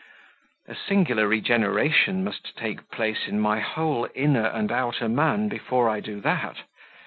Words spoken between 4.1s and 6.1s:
inner and outer man before I